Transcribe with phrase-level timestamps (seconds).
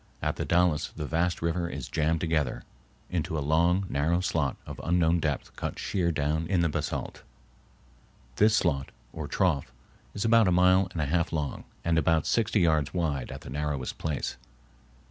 [0.19, 2.63] At the Dalles the vast river is jammed together
[3.11, 7.21] into a long, narrow slot of unknown depth cut sheer down in the basalt.
[8.37, 9.71] This slot, or trough,
[10.15, 13.51] is about a mile and a half long and about sixty yards wide at the
[13.51, 14.37] narrowest place.